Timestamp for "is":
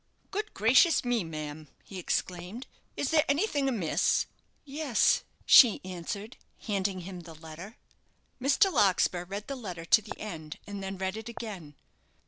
2.97-3.11